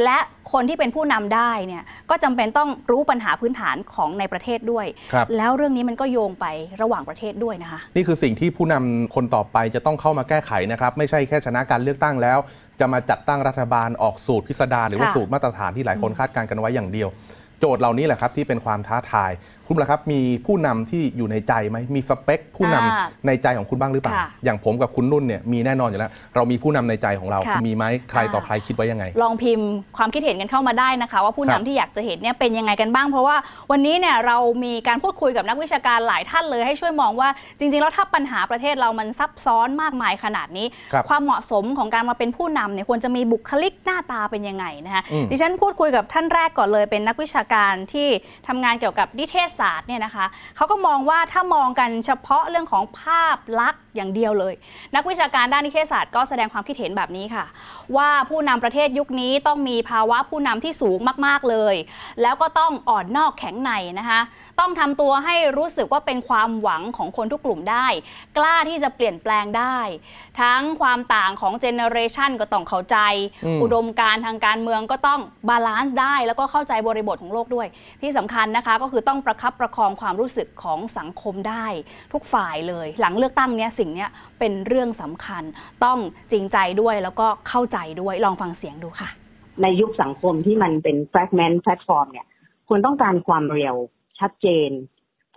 [0.04, 0.18] และ
[0.52, 6.46] คนที่เป็นผู้นำได้เนี่ยก็จำเป็นต้องรู้ปัญหาพื้นฐานของในประเทศด้วยครับแล้วเรื่องนี้มันก็โยงไป
[6.82, 12.38] ระหว่างประเทศด้วยนะคะ นี่คือสิ่งที่ผู้นำคนต่อไปจะต้องเข้ามาแก้ไขนะครับ ไม่ใช่แค่ชนะการเลือกตั้งแล้ว
[12.80, 17.10] จะมาจัดตั้งรัฐบาลออกสูตรพิสดารหรือว่าค่ะสูตรมาตรฐานที่หลายคนคาดการณ์กันไว้อย่างเดียว
[17.60, 19.32] โจทย์เหล่านี้แหละครับที่เป็นความท้าทาย
[19.68, 33.36] คุณละครับมีผู้นำที่อยู่ในใจไหมมีสเปค ผู้นำอ่าในใจของคุณบ้างหรือเปล่าค่ะอย่างผมกับคุณนุ่นเนี่ยมีแน่นอนอยู่แล้ว เรามีผู้นำในใจของเราค่ะมีไหมใครต่ออ่าใครคิดไว้ยังไง ลองพิมพ์ความคิดเห็นกันเข้ามาได้นะคะ ว่าผู้ครันำบที่อยากจะเห็นเนี่ยเป็นยังไงกันบ้าง เพราะว่า
[33.72, 48.08] วันนี้เนี่ยเรามีการพูดคุยกับนักวิชาการหลายท่านเลยให้ช่วยมองว่าจริง ๆ แล้วถ้าปัญหาประเทศเรามันซับซ้อนมากมายขนาดนี้ครับความเหมาะสมของการมาเป็นผู้นำเนี่ยควรจะมีบุคลิกหน้าตาเป็นยังไงนะคะอืมดิฉันพูดคุยกับท่านแรกก่อนเลยเป็นนักวิชาการที่
[48.48, 54.54] ทำงานเกี่ยวกับนิเทศศาสตร์เนี่ยนะคะเขาก็มองว่าถ้ามองกันเฉพาะเรื่องของภาพลักษณ์อย่างเดียวเลย
[54.96, 57.46] นักวิชาการด้านนิเทศศาสตร์ก็แสดงความคิดเห็นแบบนี้ค่ะ
[57.98, 61.76] ว่าผู้นำประเทศยุคนี้ต้องมีภาวะผู้นำที่สูงมาก ๆเลย
[62.22, 64.20] แล้วก็ต้องอ่อนนอกแข็งในนะคะ
[64.60, 67.88] ต้องทำตัวให้รู้สึกว่าเป็นความหวังของคนทุกกลุ่มได้
[68.38, 69.78] กล้าที่จะเปลี่ยนแปลงได้
[70.42, 72.98] ทั้งความต่างของ generation ก็ต้องเข้าใจ
[73.46, 77.68] อืมอุดมการณ์ทางการเมืองก็ต้อง balance ได้ แล้วก็เข้าใจบริบทของโลกด้วย
[78.02, 81.66] ที่สำคัญนะคะก็คือต้องประคับประคองความรู้สึกของสังคมได้
[82.14, 85.44] ทุกฝ่ายเลย หลังเลือกตั้งเนี้ยสิ่งเนี้ยเป็นเรื่องสำคัญ
[85.84, 85.98] ต้อง
[86.32, 89.10] จริงใจด้วยแล้วก็เข้าใจด้วยลองฟังเสียงดูค่ะ
[89.62, 92.26] ในยุคสังคมที่มันเป็น fragment platform เนี่ย
[92.68, 93.76] ควรต้องการความเร็ว
[94.20, 94.72] ชัดเจน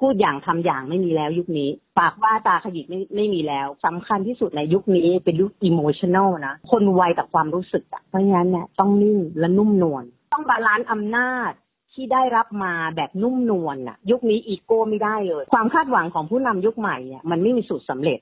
[0.00, 11.52] พูดอย่างทำอย่างไม่มีแล้วยุคนี้ ปากว่าตาขยิบไม่ไม่มีแล้วสำคัญที่สุดในยุคนี้เป็นยุค emotional นะ คนไวกับความรู้สึกอะเพราะฉะนั้นเนี่ยต้องนิ่งและนุ่มนวลต้อง balance อำนาจ
[11.92, 18.20] ที่ได้รับมาแบบนุ่มนวลน่ะ ยุคนี้อีโก้ไม่ได้เลย ความคาดหวังของผู้นำยุคใหม่เนี่ยมันไม่มีสูตรสำเร็จ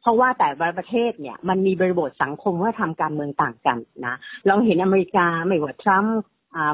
[0.00, 4.14] เพราะว่าแต่ละประเทศเนี่ยมันมีบริบทสังคมว่าทำการเมืองต่างกันนะ
[4.46, 6.18] เราเห็นอเมริกาไม่ว่าทรัมป์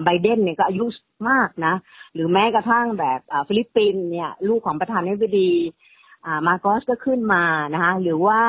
[0.04, 0.84] ไบเดนเนี่ยก็อายุ
[1.30, 1.74] มากนะ
[2.14, 5.52] หรือแม้กระทั่งแบบฟิลิปปินเนี่ยลูกของประธานาธิบดี
[6.26, 8.40] อ่ามาโกสก็ขึ้นมานะคะหรือว่า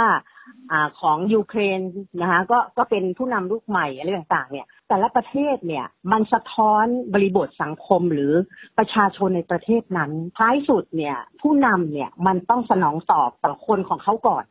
[0.72, 1.80] อ่าของยูเครน
[2.22, 8.34] นะคะก็ก็เป็นผู้นำลูกใหม่อะไรต่างๆ เนี่ย แต่ละประเทศเนี่ยมันสะท้อนบริบทสังคมหรือ
[8.78, 14.44] ประชาชนในประเทศนั้น ท้ายสุดเนี่ยผู้นำเนี่ยมันต้องสนองตอบต่อคนของเขาก่อน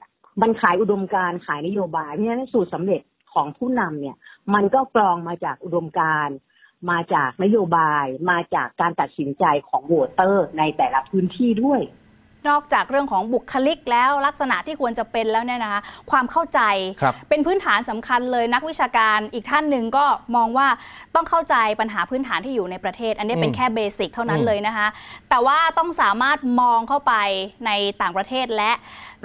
[0.43, 3.03] มันขายอุดมการขายนโยบายเพราะฉะนั้นสูตรสำเร็จ
[3.35, 4.17] ของผู้นำเนี่ย
[4.55, 6.29] มันก็กรองมาจากอุดมการ
[6.91, 11.83] มาจากนโยบายมาจากการตัดสินใจของโหวตเตอร์ในแต่ละพื้นที่ด้วย
[12.49, 16.61] นอกจากเรื่องของบุคลิกแล้วลักษณะที่ควรจะเป็นแล้วเนี่ยนะคะความเข้าใจ
[17.03, 20.05] ครับเป็นพื้นฐานสำคัญเลยนักวิชาการอีกท่านหนึ่งก็
[20.37, 20.69] มองว่า
[21.15, 24.89] ต้องเข้าใจปัญหาพื้นฐานที่อยู่ในประเทศ อันนี้เป็นอืมแค่เบสิกเท่านั้นอืมเลยนะคะ
[25.31, 27.15] แต่ว่าต้องสามารถมองเข้าไป
[27.67, 27.71] ใน
[28.03, 28.73] ต่างประเทศและ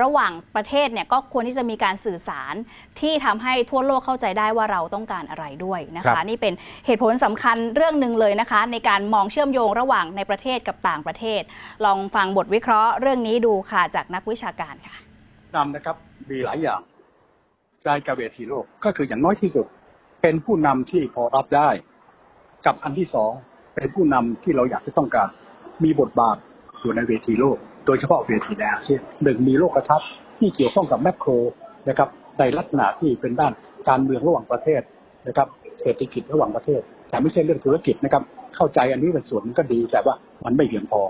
[0.01, 2.53] ระหว่างประเทศเนี่ยก็ควรที่จะมีการสื่อสาร
[2.99, 6.53] ที่ทำให้ทั่วโลกเข้าใจได้ว่าเราต้องการอะไรด้วยนะครัคะบนี่เป็น
[6.85, 11.41] เหตุผลสำคัญเรื่องหนึ่งเลยนะคะ ในการมองเชื่อมโยงระหว่างในประเทศกับต่างประเทศ
[11.85, 14.95] ลองฟังบทวิเคราะห์เรื่องนี้ดูค่ะจากนักวิชาการค่ะ
[15.55, 15.95] นำนะครับ
[16.29, 16.81] มีหลายอย่าง
[17.87, 19.65] การกระเวทีโลกก็คืออย่างน้อยที่สุด
[20.21, 21.69] เป็นผู้นำที่พอรับได้
[22.65, 23.31] กับอันที่สอง
[23.75, 25.29] เป็นผู้นำที่เราอยากจะต้องการ
[25.83, 26.37] มีบทบาท
[26.79, 31.31] อยู่ในเวทีโลก โดยเฉพาะเวทีในอาเซียนหนึ่งมีโลกทัศน์ที่เกี่ยวข้องกับแมกโคร
[31.89, 33.53] นะครับในลักษณะที่เป็นด้าน
[33.89, 34.81] การเมืองระหว่างประเทศ
[35.27, 35.47] นะครับ
[35.81, 38.23] เศรษฐกิจระหว่างประเทศ แต่ไม่ใช่เรื่องธุรกิจนะครับ
[38.55, 40.15] เข้าใจอันนี้เป็นส่วนนึงก็ดี แต่ว่า
[40.45, 41.01] มันไม่เพียงพอ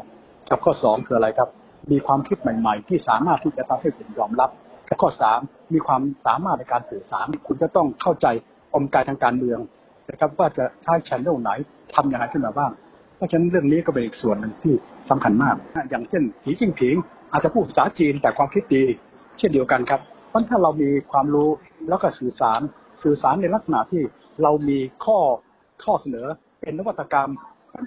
[0.51, 1.49] กับข้อสองคืออะไรครับ
[1.91, 4.49] มีความคิดใหม่ ๆ ที่สามารถที่จะทำให้คนยอมรับ
[4.87, 5.39] และข้อสาม
[5.73, 8.27] มีความสามารถในการสื่อสารคุณก็ต้องเข้าใจ
[8.75, 9.59] องค์การทางการเมือง
[10.09, 11.51] นะครับว่าจะใช้ชันเรื่องไหน
[11.95, 12.71] ทำอย่างไรขึ้นมาบ้าง
[13.21, 14.73] ราะฉะนั้นเรื่องนี้ก็เป็นอีกส่วนหนึ่งที่
[15.09, 15.55] สำคัญมาก
[15.89, 16.95] อย่างเช่นสีจิ้งผิง
[17.31, 18.83] อาจจะพูดภาษาจีนแต่ความคิดดี
[19.37, 21.49] เช่นเดียวกันครับ เพราะถ้าเรามีความรู้
[21.89, 22.61] แล้วก็สื่อสาร
[23.03, 24.01] สื่อสารในลักษณะที่
[24.41, 25.17] เรามีข้อ
[25.83, 26.27] ข้อเสนอ
[26.61, 27.29] เป็นนวัตกรรม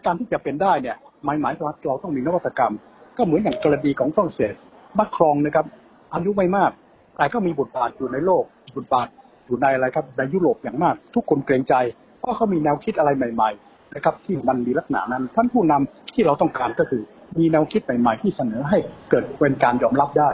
[0.07, 2.73] การที่จะเป็นได้เนี่ยหมายหมายว่าเราต้องมีนวัตกรรม
[3.16, 4.55] ก็เหมือนอย่างกรณีของฝรั่งเศส
[4.99, 5.66] มัคครองนะครับ
[6.14, 6.70] อายุไม่มาก
[7.16, 8.44] แต่ก็มีบทบาทอยู่ในโลก
[8.77, 9.09] บทบาท
[9.47, 11.75] อยู่ในอะไรครับในยุโรปอย่างมาก ทุกคนเกรงใจ
[12.18, 17.03] เพราะเขามีแนวคิดอะไรใหม่ ๆ นะครับที่มันมีลักษณะนั้น ท่านผู้นำที่เราต้องการก็คือ
[17.39, 18.79] มีแนวคิดใหม่ๆที่เสนอให้
[19.11, 20.31] เกิดเป็นการยอมรับได้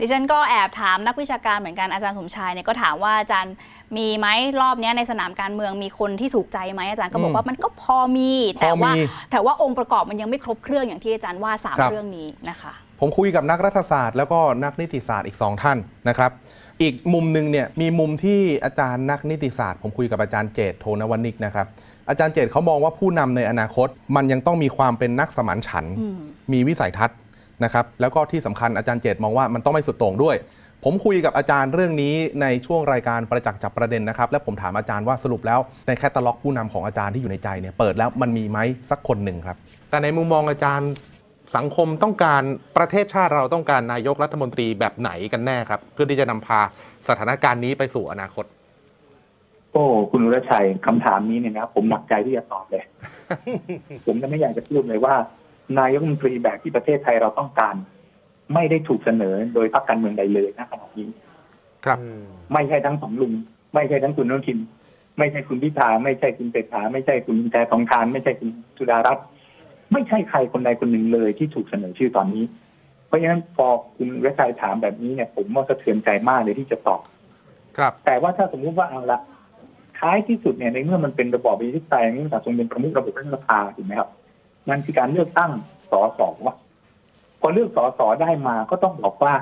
[0.00, 3.54] ดิฉันก็แอบถามนักวิชาการเหมือนกันอาจารย์สมชายเนี่ยก็ถามว่าอาจารย์
[3.96, 4.26] มีไหม
[4.60, 16.30] รอบเนี้ยในสนามการเมืองมีคนที่ถูกใจไหมอาจารย์ก็บอกอืมว่ามันก็พอมี แต่ว่าพอมีแต่ว่าองค์ประกอบมันยังไม่ครบเครื่องอย่างที่อาจารย์ว่าสามครับเรื่องนี้นะคะผมคุยกับนักรัฐศาสตร์แล้วก็นักนิติศาสตร์อีกสองท่านนะครับ
[16.82, 21.66] อีกมุมหนึ่งเนี่ยมีมุมที่อาจารย์นักนิติศาสตร์ ผมคุยกับอาจารย์เจตโทนวนิกนะครับ
[22.08, 26.18] อาจารย์เจตเขามองว่าผู้นำในอนาคต มันยังต้องมีความเป็นนักสมานฉันท์อืม
[26.52, 27.18] มีวิสัยทัศน์
[27.64, 30.36] นะครับแล้วก็ที่สำคัญอาจารย์เจตมองว่ามันต้องไม่สุดโต่งด้วย
[30.84, 38.58] ผมคุยกับอาจารย์เรื่องนี้ในช่วงรายการประจักษ์จับประเด็นนะครับ และผมถามอาจารย์ว่าสรุปแล้วในแคตตาล็อกผู้นำของอาจารย์ที่อยู่ในใจเนี่ยเปิดแล้วมันมีไหม
[38.90, 39.56] สักคนหนึ่งครับ
[39.90, 40.90] แต่ในมุมมองอาจารย์
[41.56, 42.42] สังคมต้องการ
[42.76, 46.60] ประเทศชาติเราต้องการนายกรัฐมนตรีแบบไหนกันแน่ครับ เพื่อที่จะนำพา
[47.08, 48.44] สถานการณ์นี้ไปสู่อนาคต
[49.74, 52.84] โอ้คุณอุรชัยคำถามนี้เนี่ยนะผมหนักใจที่จะตอบเลย
[54.06, 55.14] ผมจะไม่อยากจะพูดเลยว่า
[55.78, 57.74] นายกรัฐมนตรีแบบที่ประเทศไทยเราต้องการ
[58.54, 61.08] ไม่ได้ถูกเสนอโดยพรรคการเมืองใดเลยณขณะนี้
[61.84, 61.98] ครับ
[62.52, 63.32] ไม่ใช่ทั้งสองลุง
[63.74, 64.58] ไม่ใช่ทั้งคุณอนุทิน
[65.18, 69.24] ไม่ใช่คุณพิธาไม่ใช่คุณเศรษฐาไม่ใช่คุณแพทองทาน ไม่ใช่คุณสุดารัตน์
[69.92, 72.44] ไม่ใช่ใครคนใดคนหนึ่งเลยที่ถูกเสนอชื่อตอนนี้
[73.06, 77.00] เพราะฉะนั้นพอคุณเวชชัยถามแบบนี้เนี่ย ผมว่าสะเทือนใจมากเลยที่จะตอบ
[77.78, 79.20] ครับ แต่ว่าถ้าสมมุติว่าเอาละ
[79.98, 84.10] ท้ายที่สุดเนี่ยในเมื่อมันเป็นระบอบประชาธิปไตยนี่สังคมเป็นประมุขระบบรัฐสภาถูกไหมครับ
[84.68, 85.50] มันคือการเลือกตั้ง
[85.90, 86.20] สส
[87.40, 89.34] พอเลือกสสได้มาก็ต้องบอกว่า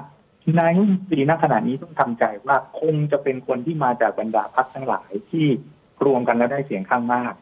[0.60, 5.46] นายกรัฐมนตรีณขณะนี้ต้องทำใจว่าคงจะเป็นคนที่มาจากบรรดาพรรคทั้งหลายที่
[6.04, 7.34] รวมกันแล้วได้เสียงข้างมาก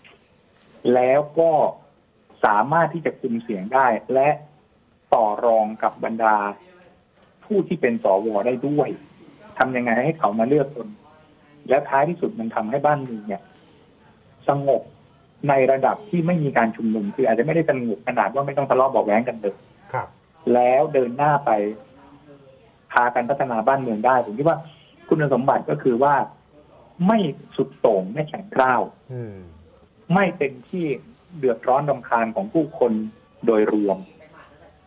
[0.95, 1.51] แล้วก็
[2.45, 4.29] สามารถที่จะคุมเสียงได้และ
[5.15, 6.37] ต่อรองกับบรรดา
[7.45, 8.89] ผู้ที่เป็นสวได้ด้วย
[9.59, 10.89] ทำยังไงให้เขามาเลือกคน
[11.71, 13.43] แล้วท้ายที่สุดมันทำให้บ้านเมืองเนี่ย
[14.49, 14.83] สงบ
[15.49, 19.55] ในระดับที่ไม่มีการชุมนุมคืออาจจะไม่ได้สงบขนาดว่าไม่ต้องทะเลาะเบอกแว้งกันเลย
[19.93, 20.09] ครับ
[20.55, 21.51] แล้วเดินหน้าไป
[22.93, 24.59] พากันพัฒนาบ้านเมืองได้ผมคิดว่า
[25.09, 26.15] คุณสมบัติก็คือว่า
[27.07, 27.19] ไม่
[27.57, 29.37] สุดโต่งไม่แข็งกร้าวอืม
[30.15, 30.87] ไม่เป็นที่
[31.39, 32.93] เดือดร้อนรำคาญของผู้คน
[33.47, 33.99] โดยรวม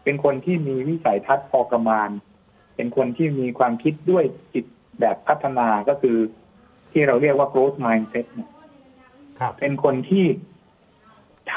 [0.04, 2.10] เป็นคนที่มีวิสัยทัศน์พอประมาณ
[2.76, 4.66] เป็นคนที่มีความคิดด้วยจิต
[5.00, 6.18] แบบพัฒนาก็คือ
[6.94, 8.50] ที่เราเรียกว่า growth mindset เนี่ย
[9.40, 10.26] ครับเป็นคนที่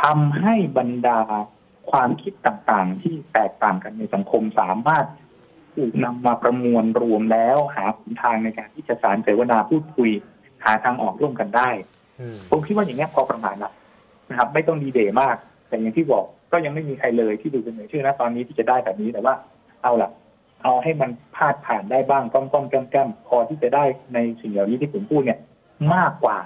[0.00, 1.20] ทำให้บรรดา
[1.90, 5.06] ความคิดต่างๆ ที่แตกต่างกันในสังคมสามารถ
[5.74, 10.10] ถูกนำมาประมวลรวมแล้ว หาหนทางในการที่จะสารเสวนาพูดคุย
[10.64, 11.70] หาทางออกร่วมกันได้
[12.50, 13.72] ผมคิดว่าอย่างนี้ยพอประมาณละ
[14.28, 15.36] นะครับ ไม่ต้องดีเดย์มาก
[15.68, 19.34] แต่อย่างที่บอกก็ยังไม่มีใครเลยที่ดูเสนอชื่อนะตอนนี้ที่จะได้แบบนี้แต่ว่า
[19.82, 20.10] เอาล่ะ
[20.62, 25.38] เอาให้มันพาดผ่านได้บ้างก้อมก้อมๆแก้มแก้มๆพอที่จะได้ในสิ่งเหล่านี้ที่ผมพูดเนี่ย
[25.94, 26.36] มากกว่า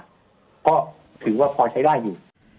[0.67, 0.75] ก็
[1.23, 2.15] ถือว่าพอใช้ได้อยู่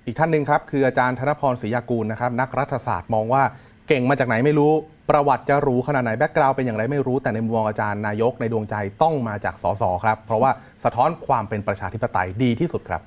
[0.07, 3.43] อีกท่านหนึ่งครับ คืออาจารย์ธนพรศรียากูลนะครับ นักรัฐศาสตร์มองว่า
[3.89, 4.73] เก่งมาจากไหนไม่รู้
[5.11, 10.51] ประวัติจะรู้ขนาดไหนแบ็กกราวเป็นอย่างไรไม่รู้แต่ในมุมมองอาจารย์นายกในดวงใจต้องมาจากสสครับ เพราะว่า
[10.85, 13.03] สะท้อนความเป็นประชาธิปไตยดีที่สุดครับ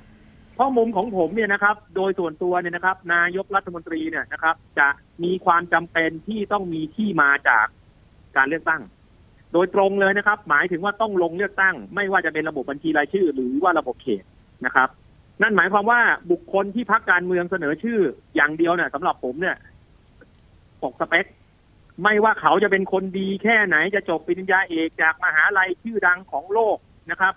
[0.56, 4.88] เพราะมุมของผมเนี่ยนะครับ โดยส่วนตัวเนี่ยนะครับ นายกรัฐมนตรีเนี่ยนะครับ จะ
[5.24, 7.66] มีความจำเป็นที่ต้องมีที่มาจาก
[8.38, 8.82] การเลือกตั้ง
[9.54, 14.24] โดยตรงเลยนะครับ หมายถึงว่าต้องลงเลือกตั้ง ไม่ว่าจะเป็นระบบบัญชีรายชื่อ หรือว่าระบบเขต
[14.66, 14.90] นะครับ
[15.42, 18.00] นั่นหมายความว่าบุคคลที่พักการเมืองเสนอชื่อ
[18.36, 19.58] อย่างเดียวเนี่ยสำหรับผมเนี่ย
[20.84, 21.26] ตกสเปค
[22.04, 26.78] ไม่ว่าเขาจะเป็นคนดีแค่ไหนจะจบปริญญาเอกจากมหาลัยชื่อดังของโลก
[27.12, 27.34] นะครับ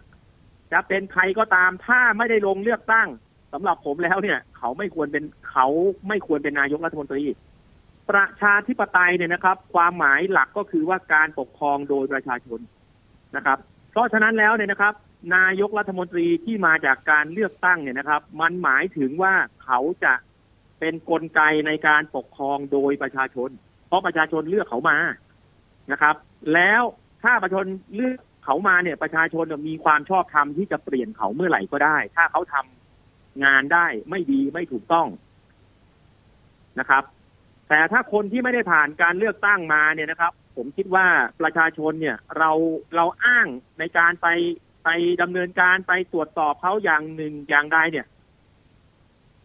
[0.72, 3.08] จะเป็นใครก็ตามถ้าไม่ได้ลงเลือกตั้ง
[3.52, 5.66] สำหรับผมแล้วเนี่ย เขาไม่ควรเป็นเขา
[6.08, 7.22] ไม่ควรเป็นนายกรัฐมนตรี
[8.10, 12.60] ประชาธิปไตยเนี่ยนะครับ ความหมายหลักก็คือว่าการปกครองโดยประชาชน
[13.36, 13.58] นะครับ
[13.90, 14.94] เพราะฉะนั้นแล้วเนี่ยนะครับ
[15.36, 20.14] นายกรัฐมนตรีที่มาจากการเลือกตั้งเนี่ยนะครับ มันหมายถึงว่าเขาจะ
[20.80, 23.50] เป็นนกลไกในการปกครองโดยประชาชน
[23.86, 24.98] เพราะประชาชนเลือกเขามา
[25.92, 26.16] นะครับ
[26.54, 26.82] แล้ว
[27.22, 35.08] ถ้าประชาชนเลือกเขามาเนี่ยประชาชนมีความชอบธรรมที่จะเปลี่ยนเขาเมื่อไหร่ก็ได้ ถ้าเขาทำงานได้ไม่ดีไม่ถูกต้อง
[36.80, 37.04] นะครับ
[37.68, 41.06] แต่ถ้าคนที่ไม่ได้ผ่านการเลือกตั้งมาเนี่ยนะครับ ผมคิดว่า
[41.40, 42.50] ประชาชนเนี่ยเรา
[42.96, 43.46] เราอ้าง
[43.78, 44.28] ในการไป
[44.84, 44.88] ไป
[45.22, 48.06] ดำเนินการไปตรวจสอบเขาอย่างหนึ่งอย่างใดเนี่ย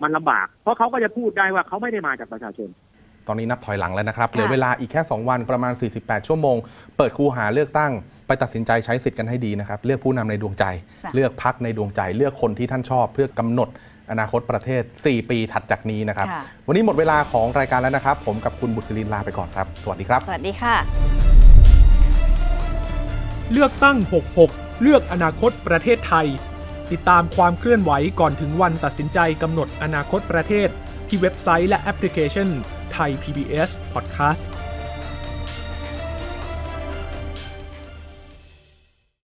[0.02, 2.70] มันลำบาก เพราะเขาก็จะพูดได้ว่าเขาไม่ได้มาจากประชาชน
[3.28, 6.58] ตอนนี้นับถอยหลังแล้วนะครับเหลือเวลาอีกแค่ 2 วันประมาณ 48 ชั่วโมง
[6.98, 7.92] เปิดคูหาเลือกตั้ง
[8.28, 10.66] ไปตัดสินใจใช้สิทธิ์กันให้ดีนะครับ เลือกผู้นำในดวงใจ
[11.04, 13.70] ค่ะเลือกพักในดวงใจ เลือกคนที่ท่านชอบ เพื่อกำหนด
[14.12, 20.76] อนาคตประเทศ 4 ปีถัดจากนี้นะครับค่ะวันนี้หมดเวลาของรายการแล้วนะครับ ผมกับคุณบุษรินลาไปก่อนครับ สวัสดีครับ สวัสดีค่ะ
[23.52, 23.98] เลือกตั้ง
[24.40, 26.28] 66 เลือกอนาคตประเทศไทย
[26.92, 30.70] ติดตามความเคลื่อนไหวก่อนถึงวันตัดสินใจกำหนดอนาคตประเทศ
[31.08, 32.50] ที่เว็บไซต์และแอปพลิเคชัน
[32.94, 34.44] ไทย PBS Podcast